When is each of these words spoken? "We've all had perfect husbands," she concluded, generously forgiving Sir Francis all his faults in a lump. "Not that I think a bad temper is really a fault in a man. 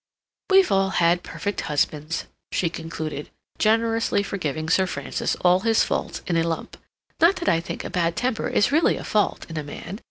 "We've 0.49 0.71
all 0.71 0.89
had 0.97 1.21
perfect 1.21 1.61
husbands," 1.69 2.25
she 2.51 2.71
concluded, 2.71 3.29
generously 3.59 4.23
forgiving 4.23 4.67
Sir 4.67 4.87
Francis 4.87 5.35
all 5.41 5.59
his 5.59 5.83
faults 5.83 6.23
in 6.25 6.37
a 6.37 6.43
lump. 6.43 6.75
"Not 7.19 7.35
that 7.35 7.47
I 7.49 7.59
think 7.59 7.83
a 7.83 7.89
bad 7.91 8.15
temper 8.15 8.47
is 8.47 8.71
really 8.71 8.97
a 8.97 9.03
fault 9.03 9.45
in 9.47 9.57
a 9.57 9.63
man. 9.63 9.99